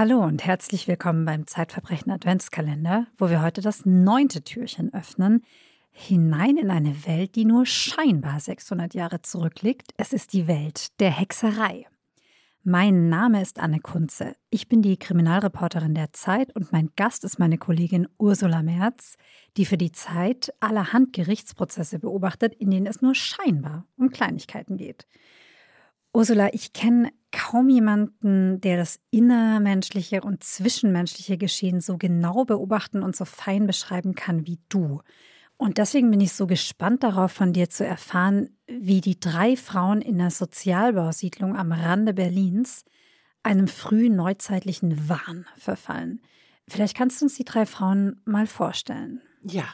[0.00, 5.44] Hallo und herzlich willkommen beim Zeitverbrechen Adventskalender, wo wir heute das neunte Türchen öffnen,
[5.90, 9.92] hinein in eine Welt, die nur scheinbar 600 Jahre zurückliegt.
[9.98, 11.86] Es ist die Welt der Hexerei.
[12.62, 14.36] Mein Name ist Anne Kunze.
[14.48, 19.16] Ich bin die Kriminalreporterin der Zeit und mein Gast ist meine Kollegin Ursula Merz,
[19.58, 25.06] die für die Zeit allerhand Gerichtsprozesse beobachtet, in denen es nur scheinbar um Kleinigkeiten geht.
[26.14, 33.16] Ursula, ich kenne kaum jemanden, der das innermenschliche und zwischenmenschliche Geschehen so genau beobachten und
[33.16, 35.00] so fein beschreiben kann wie du.
[35.56, 40.00] Und deswegen bin ich so gespannt darauf, von dir zu erfahren, wie die drei Frauen
[40.00, 42.84] in der Sozialbausiedlung am Rande Berlins
[43.42, 46.22] einem frühen neuzeitlichen Wahn verfallen.
[46.66, 49.20] Vielleicht kannst du uns die drei Frauen mal vorstellen.
[49.42, 49.64] Ja.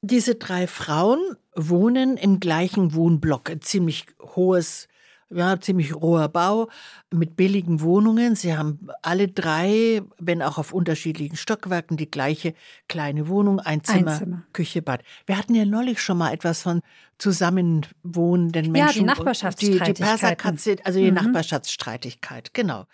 [0.00, 1.20] Diese drei Frauen
[1.54, 4.86] wohnen im gleichen Wohnblock, ein ziemlich hohes
[5.34, 6.68] ja, ziemlich roher Bau
[7.12, 8.36] mit billigen Wohnungen.
[8.36, 12.54] Sie haben alle drei, wenn auch auf unterschiedlichen Stockwerken, die gleiche
[12.88, 14.42] kleine Wohnung, ein Zimmer, ein Zimmer.
[14.52, 15.02] Küche, Bad.
[15.26, 16.80] Wir hatten ja neulich schon mal etwas von
[17.18, 18.86] zusammenwohnenden Menschen.
[18.86, 19.88] Ja, die Nachbarschaftsstreitigkeit.
[19.88, 21.14] Die, die Perserkatze, also die mhm.
[21.14, 22.86] Nachbarschaftsstreitigkeit, genau.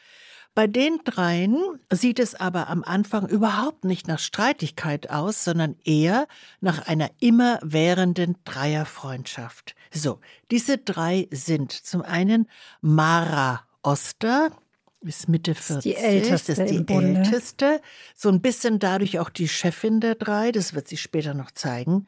[0.54, 1.56] Bei den dreien
[1.92, 6.26] sieht es aber am Anfang überhaupt nicht nach Streitigkeit aus, sondern eher
[6.60, 9.76] nach einer immerwährenden Dreierfreundschaft.
[9.92, 12.48] So, diese drei sind zum einen
[12.80, 14.50] Mara Oster,
[15.02, 16.52] ist Mitte 40, ist die älteste.
[16.52, 17.80] Ist die älteste.
[18.14, 22.06] So ein bisschen dadurch auch die Chefin der drei, das wird sie später noch zeigen.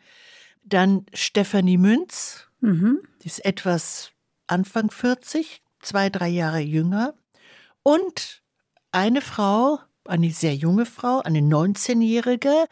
[0.63, 3.01] Dann Stefanie Münz, mhm.
[3.23, 4.13] die ist etwas
[4.47, 7.15] Anfang 40, zwei, drei Jahre jünger.
[7.83, 8.43] Und
[8.93, 12.67] eine Frau, eine sehr junge Frau, eine 19-Jährige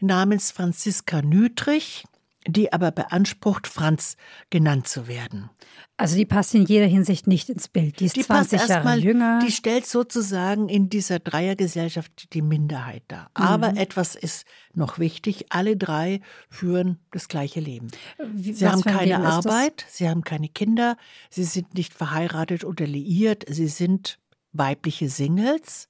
[0.00, 2.04] namens Franziska Nütrich,
[2.46, 4.16] die aber beansprucht, Franz
[4.50, 5.50] genannt zu werden.
[5.96, 8.00] Also die passt in jeder Hinsicht nicht ins Bild.
[8.00, 9.38] Die ist die 20 Jahre mal, jünger.
[9.44, 13.30] Die stellt sozusagen in dieser Dreiergesellschaft die Minderheit dar.
[13.34, 13.78] Aber mhm.
[13.78, 16.20] etwas ist noch wichtig, alle drei
[16.50, 17.88] führen das gleiche Leben.
[18.18, 20.96] Wie, sie haben keine Arbeit, sie haben keine Kinder,
[21.30, 24.18] sie sind nicht verheiratet oder liiert, sie sind
[24.52, 25.88] weibliche Singles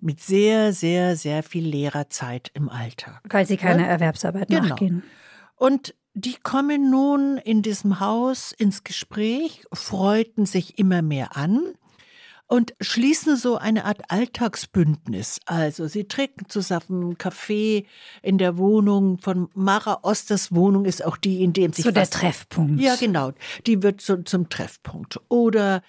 [0.00, 3.20] mit sehr, sehr, sehr viel Lehrerzeit im Alltag.
[3.28, 3.86] Weil sie keine?
[3.86, 4.68] Erwerbsarbeit genau.
[4.68, 5.02] nachgehen.
[5.58, 11.74] Und die kommen nun in diesem Haus ins Gespräch, freuten sich immer mehr an
[12.48, 15.38] und schließen so eine Art Alltagsbündnis.
[15.44, 17.86] Also sie trinken zusammen Kaffee
[18.22, 22.08] in der Wohnung von Mara Osters Wohnung ist auch die, in dem sich so der
[22.08, 22.80] Treffpunkt.
[22.80, 23.32] Ja, genau.
[23.66, 25.20] Die wird so zum Treffpunkt.
[25.28, 25.82] Oder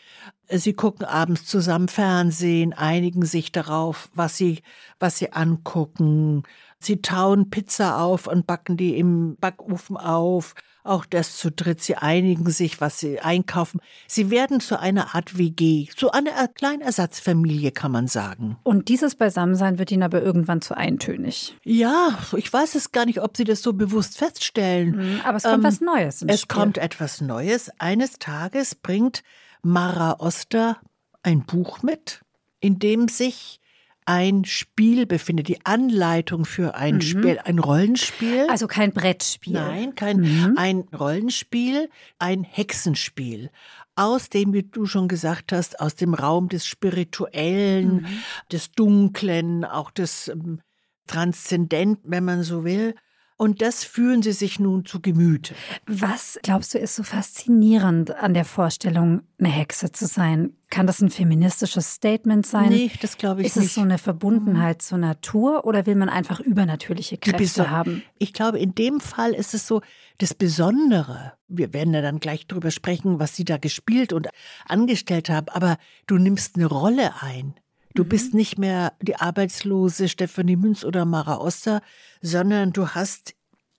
[0.49, 4.61] sie gucken abends zusammen Fernsehen, einigen sich darauf, was sie
[4.99, 6.43] was sie angucken.
[6.81, 11.81] Sie tauen Pizza auf und backen die im Backofen auf auch das zu dritt.
[11.81, 13.79] Sie einigen sich, was sie einkaufen.
[14.07, 18.57] Sie werden zu einer Art WG, zu einer Art kleinen Ersatzfamilie, kann man sagen.
[18.63, 21.55] Und dieses Beisammensein wird ihnen aber irgendwann zu eintönig.
[21.63, 24.95] Ja, ich weiß es gar nicht, ob sie das so bewusst feststellen.
[24.95, 26.25] Mhm, aber es kommt ähm, was Neues.
[26.27, 26.55] es Spiel.
[26.55, 27.69] kommt etwas Neues.
[27.77, 29.23] Eines Tages bringt
[29.61, 30.77] Mara Oster
[31.21, 32.21] ein Buch mit,
[32.61, 33.59] in dem sich
[34.09, 37.01] ein Spiel befindet, die Anleitung für ein mhm.
[37.01, 38.47] Spiel, ein Rollenspiel.
[38.49, 39.53] Also kein Brettspiel.
[39.53, 40.55] Nein, kein mhm.
[40.57, 43.51] ein Rollenspiel, ein Hexenspiel.
[43.93, 48.07] Aus dem, wie du schon gesagt hast, aus dem Raum des Spirituellen, mhm.
[48.51, 50.59] des Dunklen, auch des ähm,
[51.05, 52.95] Transzendenten, wenn man so will.
[53.41, 55.55] Und das fühlen sie sich nun zu Gemüte.
[55.87, 60.57] Was glaubst du ist so faszinierend an der Vorstellung, eine Hexe zu sein?
[60.69, 62.67] Kann das ein feministisches Statement sein?
[62.67, 63.67] Nee, das glaube ich ist nicht.
[63.67, 68.03] Ist es so eine Verbundenheit zur Natur oder will man einfach übernatürliche Kräfte haben?
[68.17, 69.81] Ich glaube, in dem Fall ist es so
[70.17, 71.31] das Besondere.
[71.47, 74.27] Wir werden ja dann gleich darüber sprechen, was sie da gespielt und
[74.67, 75.47] angestellt haben.
[75.47, 75.77] Aber
[76.07, 77.53] du nimmst eine Rolle ein.
[77.99, 78.09] Du mhm.
[78.09, 81.81] bist nicht mehr die arbeitslose Stefanie Münz oder Mara Oster,
[82.21, 83.35] sondern du hast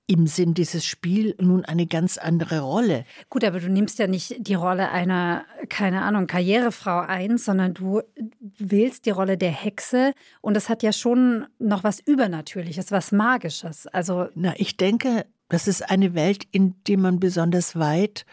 [0.07, 3.07] im Sinn dieses Spiel nun eine ganz andere Rolle.
[3.31, 8.03] Gut, aber du nimmst ja nicht die Rolle einer, keine Ahnung, Karrierefrau ein, sondern du
[8.59, 10.13] wählst die Rolle der Hexe
[10.43, 13.87] und das hat ja schon noch was Übernatürliches, was Magisches.
[13.87, 18.27] Also Na, ich denke, das ist eine Welt, in die man besonders weit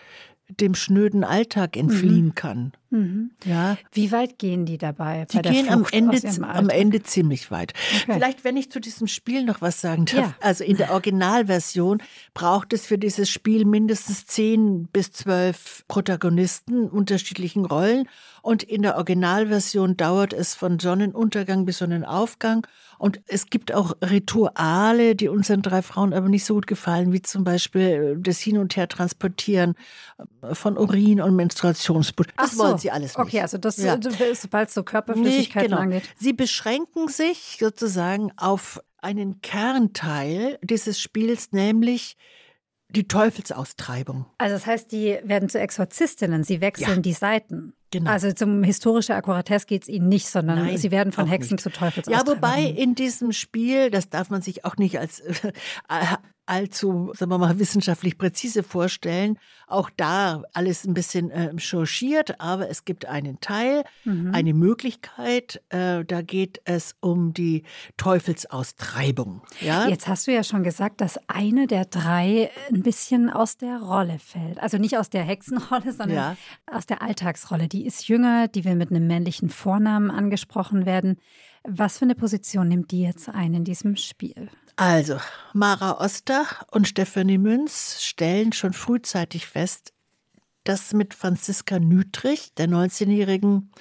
[0.50, 2.36] dem schnöden Alltag entfliehen mhm.
[2.36, 2.72] kann.
[2.90, 3.32] Mhm.
[3.44, 3.78] Ja.
[3.92, 5.26] Wie weit gehen die dabei?
[5.32, 7.74] Die gehen am Ende, am Ende ziemlich weit.
[8.04, 8.14] Okay.
[8.14, 10.18] Vielleicht, wenn ich zu diesem Spiel noch was sagen darf.
[10.18, 10.36] Ja.
[10.40, 12.02] Also in der Originalversion
[12.34, 18.08] braucht es für dieses Spiel mindestens zehn bis zwölf Protagonisten unterschiedlichen Rollen.
[18.42, 22.66] Und in der Originalversion dauert es von Sonnenuntergang bis Sonnenaufgang.
[22.98, 27.22] Und es gibt auch Rituale, die unseren drei Frauen aber nicht so gut gefallen, wie
[27.22, 29.76] zum Beispiel das Hin- und Her transportieren
[30.54, 32.28] von Urin und Menstruationsblut.
[32.38, 32.64] Das so.
[32.64, 33.28] wollen sind sie alles nicht.
[33.28, 33.98] Okay, also das, ja.
[34.34, 35.82] sobald es so Körperflüssigkeiten nicht, genau.
[35.82, 36.04] angeht.
[36.18, 42.18] Sie beschränken sich sozusagen auf einen Kernteil dieses Spiels, nämlich
[42.90, 44.26] die Teufelsaustreibung.
[44.38, 47.02] Also das heißt, die werden zu Exorzistinnen, sie wechseln ja.
[47.02, 47.74] die Seiten.
[47.92, 48.12] Genau.
[48.12, 51.64] Also zum historische Akkuratesse geht es ihnen nicht, sondern Nein, sie werden von Hexen nicht.
[51.64, 52.28] zu Teufelsaustreibern.
[52.28, 55.52] Ja, wobei in diesem Spiel, das darf man sich auch nicht als äh,
[56.48, 59.38] allzu, sagen wir mal, wissenschaftlich präzise vorstellen.
[59.68, 64.32] Auch da alles ein bisschen äh, changiert, aber es gibt einen Teil, mhm.
[64.34, 65.62] eine Möglichkeit.
[65.70, 67.64] Äh, da geht es um die
[67.98, 69.42] Teufelsaustreibung.
[69.62, 69.88] Ja?
[69.88, 74.18] Jetzt hast du ja schon gesagt, dass eine der drei ein bisschen aus der Rolle
[74.20, 74.60] fällt.
[74.60, 76.38] Also nicht aus der Hexenrolle, sondern ja.
[76.66, 77.68] aus der Alltagsrolle.
[77.68, 81.18] Die ist jünger, die will mit einem männlichen Vornamen angesprochen werden.
[81.64, 84.50] Was für eine Position nimmt die jetzt ein in diesem Spiel?
[84.78, 85.18] Also,
[85.54, 89.92] Mara Oster und Stefanie Münz stellen schon frühzeitig fest,
[90.64, 93.72] dass mit Franziska Nütrich, der 19-Jährigen,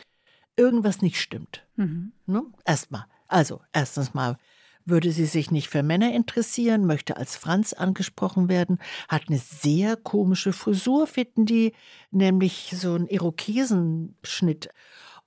[0.56, 1.66] irgendwas nicht stimmt.
[1.76, 2.12] Mhm.
[2.24, 2.44] Ne?
[2.64, 3.04] Erstmal.
[3.28, 4.38] Also, erstens mal
[4.86, 8.78] würde sie sich nicht für Männer interessieren, möchte als Franz angesprochen werden,
[9.08, 11.74] hat eine sehr komische Frisur, finden die,
[12.10, 14.70] nämlich so einen Irokesenschnitt.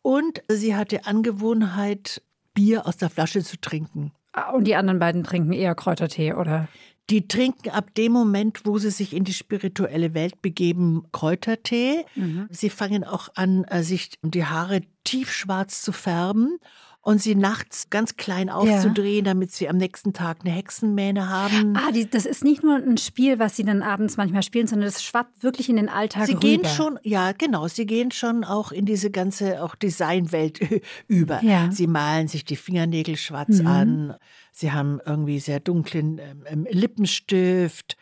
[0.02, 2.24] Und sie hat die Angewohnheit,
[2.56, 4.14] Bier aus der Flasche zu trinken.
[4.32, 6.68] Ah, und die anderen beiden trinken eher Kräutertee, oder?
[7.10, 12.06] Die trinken ab dem Moment, wo sie sich in die spirituelle Welt begeben, Kräutertee.
[12.16, 12.48] Mhm.
[12.52, 16.60] Sie fangen auch an, äh, sich die Haare tiefschwarz zu färben
[17.10, 19.32] und sie nachts ganz klein aufzudrehen, ja.
[19.34, 21.76] damit sie am nächsten Tag eine Hexenmähne haben.
[21.76, 24.86] Ah, die, das ist nicht nur ein Spiel, was sie dann abends manchmal spielen, sondern
[24.86, 26.42] das schwappt wirklich in den Alltag sie rüber.
[26.42, 30.60] gehen schon, ja, genau, sie gehen schon auch in diese ganze auch Designwelt
[31.08, 31.44] über.
[31.44, 31.72] Ja.
[31.72, 33.68] Sie malen sich die Fingernägel schwarz mhm.
[33.68, 34.16] an.
[34.52, 37.98] Sie haben irgendwie sehr dunklen ähm, Lippenstift.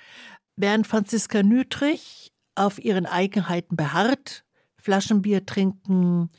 [0.58, 4.44] Während Franziska Nütrich auf ihren Eigenheiten beharrt,
[4.76, 6.30] Flaschenbier trinken,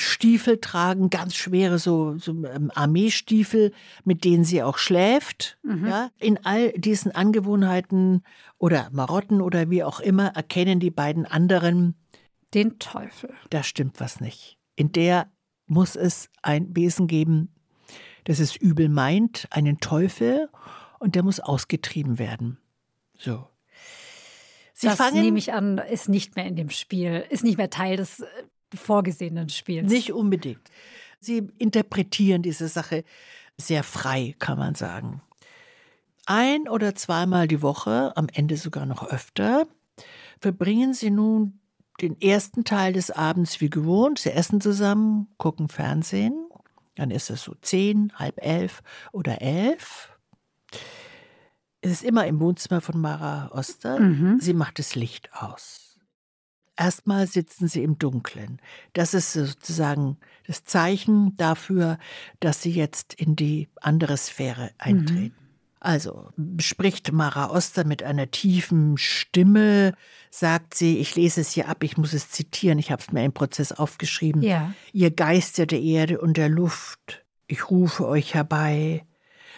[0.00, 3.72] Stiefel tragen, ganz schwere so, so ähm, Armeestiefel,
[4.04, 5.58] mit denen sie auch schläft.
[5.62, 5.86] Mhm.
[5.86, 8.22] Ja, in all diesen Angewohnheiten
[8.58, 11.94] oder Marotten oder wie auch immer erkennen die beiden anderen
[12.54, 13.30] den Teufel.
[13.50, 14.58] Da stimmt was nicht.
[14.76, 15.30] In der
[15.66, 17.54] muss es ein Wesen geben,
[18.24, 20.48] das es übel meint, einen Teufel,
[20.98, 22.58] und der muss ausgetrieben werden.
[23.18, 23.48] So.
[24.74, 27.70] Sie das fangen, nehme ich an, ist nicht mehr in dem Spiel, ist nicht mehr
[27.70, 28.26] Teil des äh,
[28.78, 29.90] vorgesehenen Spiels.
[29.90, 30.70] Nicht unbedingt.
[31.20, 33.04] Sie interpretieren diese Sache
[33.56, 35.20] sehr frei, kann man sagen.
[36.26, 39.66] Ein oder zweimal die Woche, am Ende sogar noch öfter,
[40.40, 41.60] verbringen sie nun
[42.00, 44.18] den ersten Teil des Abends wie gewohnt.
[44.18, 46.48] Sie essen zusammen, gucken Fernsehen.
[46.94, 48.82] Dann ist es so zehn, halb elf
[49.12, 50.16] oder elf.
[51.82, 53.98] Es ist immer im Wohnzimmer von Mara Oster.
[53.98, 54.38] Mhm.
[54.40, 55.89] Sie macht das Licht aus.
[56.80, 58.58] Erstmal sitzen sie im Dunkeln.
[58.94, 60.16] Das ist sozusagen
[60.46, 61.98] das Zeichen dafür,
[62.40, 65.34] dass sie jetzt in die andere Sphäre eintreten.
[65.36, 65.50] Mhm.
[65.78, 69.92] Also spricht Mara Oster mit einer tiefen Stimme,
[70.30, 73.26] sagt sie, ich lese es hier ab, ich muss es zitieren, ich habe es mir
[73.26, 74.40] im Prozess aufgeschrieben.
[74.40, 74.72] Ja.
[74.94, 79.04] Ihr Geister der Erde und der Luft, ich rufe euch herbei,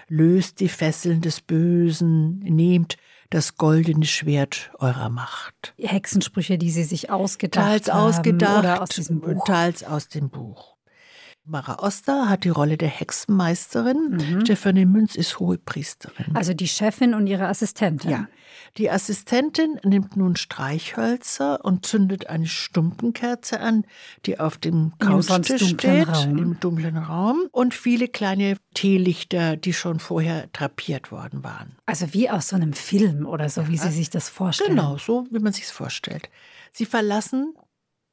[0.08, 2.96] löst die Fesseln des Bösen, nehmt
[3.32, 5.74] das goldene Schwert eurer Macht.
[5.78, 8.08] Hexensprüche, die Sie sich ausgedacht teils haben.
[8.08, 9.44] ausgedacht oder aus diesem Buch.
[9.44, 10.76] Teils aus dem Buch.
[11.44, 14.18] Mara Oster hat die Rolle der Hexenmeisterin.
[14.20, 14.40] Mhm.
[14.42, 16.36] Stefanie Münz ist Hohepriesterin.
[16.36, 18.10] Also die Chefin und ihre Assistentin.
[18.10, 18.28] Ja.
[18.76, 23.84] Die Assistentin nimmt nun Streichhölzer und zündet eine Stumpenkerze an,
[24.24, 26.38] die auf dem Couchtisch steht, Raum.
[26.38, 31.76] im dunklen Raum, und viele kleine Teelichter, die schon vorher drapiert worden waren.
[31.86, 33.82] Also wie aus so einem Film oder so, wie ja.
[33.82, 34.76] Sie sich das vorstellen.
[34.76, 36.30] Genau, so wie man sich es vorstellt.
[36.70, 37.54] Sie verlassen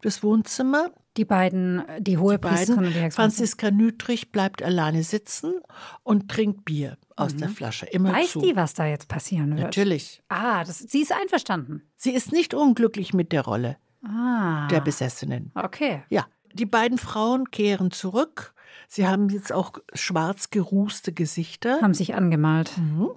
[0.02, 0.92] das Wohnzimmer.
[1.18, 3.12] Die beiden, die Hohepriesterin und die Hexenmeisterin.
[3.12, 5.56] Franziska Nütrich bleibt alleine sitzen
[6.04, 7.40] und trinkt Bier aus mhm.
[7.40, 7.86] der Flasche.
[7.88, 8.42] Immer Weiß zu.
[8.42, 9.64] die, was da jetzt passieren wird?
[9.64, 10.22] Natürlich.
[10.30, 11.82] Ah, das, sie ist einverstanden.
[11.98, 14.68] Sie ist nicht unglücklich mit der Rolle ah.
[14.70, 15.52] der Besessenen.
[15.56, 16.04] Okay.
[16.10, 18.54] Ja, die beiden Frauen kehren zurück.
[18.88, 21.82] Sie haben jetzt auch schwarz gerußte Gesichter.
[21.82, 22.78] Haben sich angemalt.
[22.78, 23.10] Mhm.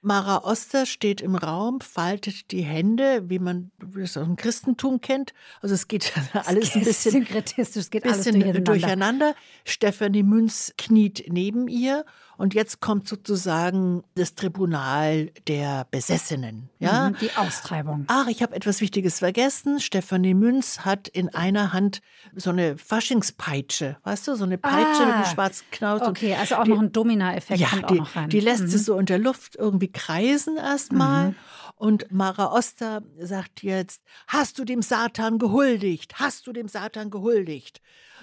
[0.00, 5.34] Mara Oster steht im Raum, faltet die Hände, wie man es aus dem Christentum kennt.
[5.60, 8.60] Also es geht alles ein bisschen, es geht bisschen alles durcheinander.
[8.60, 9.34] durcheinander.
[9.64, 12.04] Stefanie Münz kniet neben ihr
[12.38, 16.70] und jetzt kommt sozusagen das Tribunal der Besessenen.
[16.78, 17.10] Ja?
[17.10, 18.04] Mhm, die Austreibung.
[18.06, 19.80] Ach, ich habe etwas Wichtiges vergessen.
[19.80, 22.00] Stefanie Münz hat in einer Hand
[22.36, 26.02] so eine Faschingspeitsche, weißt du, so eine Peitsche ah, mit einem schwarzen Knaus.
[26.02, 28.30] Okay, also auch die, noch ein Domina-Effekt ja, kommt die, auch noch rein.
[28.30, 28.68] Die lässt mhm.
[28.68, 31.30] sie so in der Luft irgendwie kreisen erstmal.
[31.30, 31.36] Mhm.
[31.76, 36.14] Und Mara Oster sagt jetzt, hast du dem Satan gehuldigt?
[36.18, 37.80] Hast du dem Satan gehuldigt?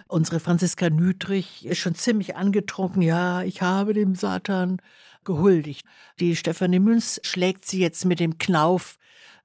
[0.08, 3.02] Unsere Franziska Nüdrich ist schon ziemlich angetrunken.
[3.02, 4.82] Ja, ich habe dem Satan
[5.24, 5.86] gehuldigt.
[6.20, 8.98] Die Stefanie Münz schlägt sie jetzt mit dem Knauf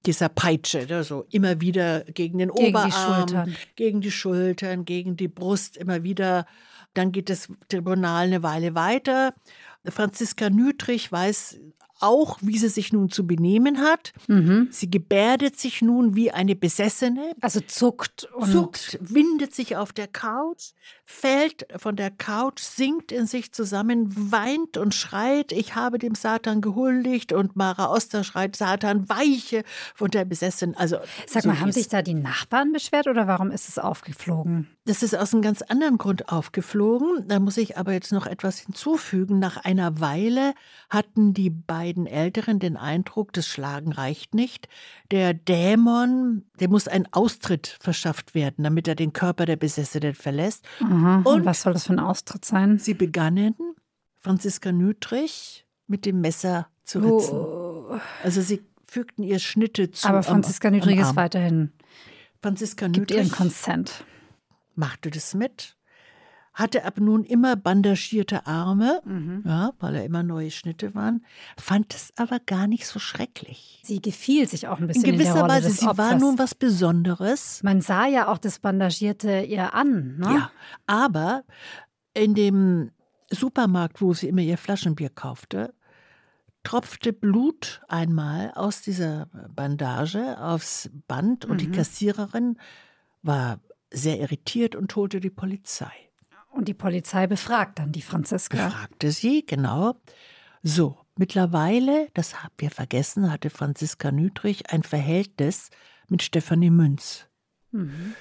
[0.07, 5.17] dieser Peitsche, ne, so immer wieder gegen den gegen Oberarm, die gegen die Schultern, gegen
[5.17, 6.47] die Brust, immer wieder.
[6.95, 9.35] Dann geht das Tribunal eine Weile weiter.
[9.85, 11.61] Franziska Nütrich weiß
[12.01, 14.13] auch, wie sie sich nun zu benehmen hat.
[14.29, 14.69] Mhm.
[14.71, 17.35] Sie gebärdet sich nun wie eine Besessene.
[17.41, 20.73] Also zuckt und zuckt, windet sich auf der Couch,
[21.05, 26.61] fällt von der Couch, sinkt in sich zusammen, weint und schreit, ich habe dem Satan
[26.61, 29.65] gehuldigt und Mara Oster schreit, Satan weiche
[29.95, 30.77] von der Besessenen.
[30.77, 34.69] Also, Sag mal, haben sich da die Nachbarn beschwert oder warum ist es aufgeflogen?
[34.87, 37.29] Das ist aus einem ganz anderen Grund aufgeflogen.
[37.29, 39.39] Da muss ich aber jetzt noch etwas hinzufügen.
[39.39, 40.55] Nach einer Weile
[40.89, 44.69] hatten die beiden Älteren den Eindruck, das Schlagen reicht nicht.
[45.11, 50.67] Der Dämon, der muss ein Austritt verschafft werden, damit er den Körper der Besessenen verlässt.
[50.83, 52.79] Aha, und, was soll das für ein Austritt sein?
[52.79, 53.55] Sie begannen,
[54.19, 57.39] Franziska Nütrich mit dem Messer zu ritzen.
[57.39, 57.99] Oh.
[58.23, 60.09] Also sie fügten ihr Schnitte zu.
[60.09, 61.73] Aber Franziska am, Nütrich am ist weiterhin.
[62.43, 63.07] Franziska Nütrich.
[63.07, 64.05] Gibt ihren Consent
[64.81, 65.77] machte das mit,
[66.53, 69.45] hatte ab nun immer bandagierte Arme, mhm.
[69.47, 71.25] ja, weil er immer neue Schnitte waren,
[71.57, 73.81] fand es aber gar nicht so schrecklich.
[73.85, 75.71] Sie gefiel sich auch ein bisschen in gewisser in Weise.
[75.71, 77.63] Sie war nun was Besonderes.
[77.63, 80.19] Man sah ja auch das Bandagierte ihr an.
[80.19, 80.27] Ne?
[80.27, 80.51] Ja,
[80.87, 81.45] aber
[82.15, 82.91] in dem
[83.31, 85.73] Supermarkt, wo sie immer ihr Flaschenbier kaufte,
[86.65, 91.59] tropfte Blut einmal aus dieser Bandage aufs Band und mhm.
[91.59, 92.59] die Kassiererin
[93.23, 93.61] war
[93.93, 96.10] sehr irritiert und holte die Polizei.
[96.51, 98.67] Und die Polizei befragt dann die Franziska.
[98.67, 99.95] Befragte sie, genau.
[100.63, 105.71] So, mittlerweile, das haben wir vergessen, hatte Franziska Nüdrich ein Verhältnis
[106.09, 107.27] mit Stefanie Münz.
[107.71, 108.15] Mhm.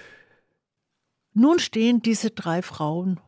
[1.33, 3.19] Nun stehen diese drei Frauen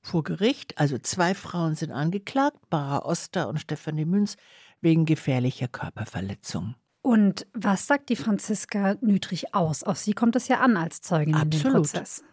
[0.00, 4.36] vor Gericht, also zwei Frauen sind angeklagt, Bara Oster und Stefanie Münz,
[4.80, 6.76] wegen gefährlicher Körperverletzung.
[7.02, 9.84] Und was sagt die Franziska Nütrich aus?
[9.84, 11.54] Auf sie kommt es ja an als Zeugin Absolut.
[11.54, 12.24] in dem Prozess.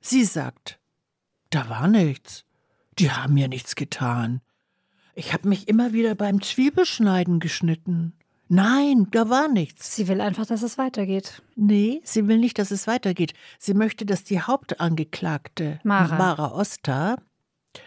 [0.00, 0.80] Sie sagt,
[1.54, 2.44] da war nichts.
[2.98, 4.40] Die haben mir nichts getan.
[5.14, 8.14] Ich habe mich immer wieder beim Zwiebelschneiden geschnitten.
[8.48, 9.96] Nein, da war nichts.
[9.96, 11.42] Sie will einfach, dass es weitergeht.
[11.56, 13.32] Nee, sie will nicht, dass es weitergeht.
[13.58, 17.16] Sie möchte, dass die Hauptangeklagte Mara, Mara Oster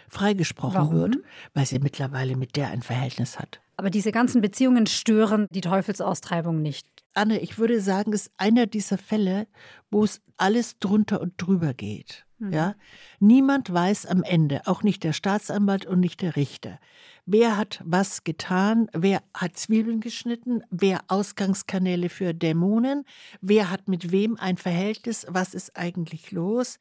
[0.08, 0.94] freigesprochen Warum?
[0.94, 1.16] wird,
[1.54, 3.60] weil sie mittlerweile mit der ein Verhältnis hat.
[3.76, 6.86] Aber diese ganzen Beziehungen stören die Teufelsaustreibung nicht.
[7.14, 9.46] Anne, ich würde sagen, es ist einer dieser Fälle,
[9.90, 12.25] wo es alles drunter und drüber geht.
[12.38, 12.52] Mhm.
[12.52, 12.74] Ja?
[13.20, 16.78] Niemand weiß am Ende, auch nicht der Staatsanwalt und nicht der Richter,
[17.26, 23.04] wer hat was getan, wer hat Zwiebeln geschnitten, wer Ausgangskanäle für Dämonen,
[23.40, 26.78] wer hat mit wem ein Verhältnis, was ist eigentlich los?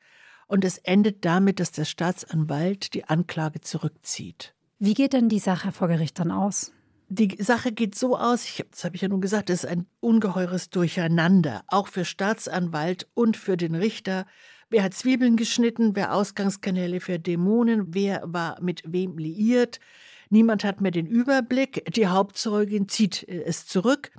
[0.48, 4.54] Und es endet damit, dass der Staatsanwalt die Anklage zurückzieht.
[4.78, 6.72] Wie geht denn die Sache vor Gericht dann aus?
[7.08, 9.88] Die Sache geht so aus, ich, das habe ich ja nun gesagt, es ist ein
[10.00, 14.26] ungeheures Durcheinander, auch für Staatsanwalt und für den Richter.
[14.76, 19.80] Wer hat Zwiebeln geschnitten, wer Ausgangskanäle für Dämonen, wer war mit wem liiert.
[20.30, 21.86] Niemand hat mehr den Überblick.
[21.94, 24.12] Die Hauptzeugin zieht es zurück.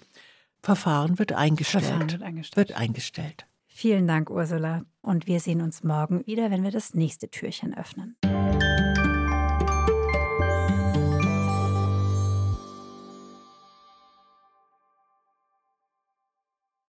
[0.63, 1.85] Verfahren wird eingestellt.
[1.85, 2.69] Verfahren wird eingestellt.
[2.69, 3.47] Wird eingestellt.
[3.67, 4.87] Vielen Dank, Ursula.
[5.03, 8.17] Und wir sehen uns morgen wieder, wenn wir das nächste Türchen öffnen.